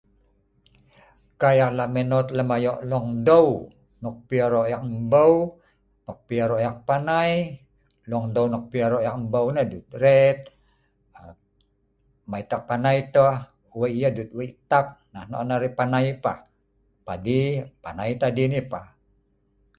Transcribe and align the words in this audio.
Kai 1.41 1.57
eek 1.65 1.75
lak 1.77 1.89
mènot 1.95 2.27
lem 2.37 2.49
ayo 2.55 2.73
longdeu.. 2.91 3.47
nok 4.01 4.15
pi 4.27 4.35
arok 4.45 4.67
eek 4.71 4.83
embeu, 4.89 5.33
nok 6.05 6.19
pi 6.27 6.35
arok 6.43 6.61
ek 6.67 6.77
panai, 6.87 7.33
longdeu 8.09 8.45
nok 8.51 8.65
pi 8.71 8.77
arok 8.85 9.05
ek 9.09 9.17
mbeu 9.25 9.47
dut 9.71 9.87
rett, 10.03 10.39
aaa..mai 11.17 12.43
tah 12.49 12.59
eek 12.59 12.67
panai 12.69 12.97
tau, 13.13 13.27
wei 13.79 13.93
yah 14.01 14.13
dut 14.17 14.29
wei 14.37 14.49
tap, 14.69 14.85
nah 15.13 15.25
nok 15.29 15.41
on 15.43 15.53
arai 15.55 15.71
panai 15.79 16.03
ai 16.09 16.15
pah, 16.23 16.39
padii.. 17.05 17.41
panai 17.83 18.11
tah 18.19 18.29
adin 18.31 18.51
yah 18.57 18.67
pah 18.71 18.85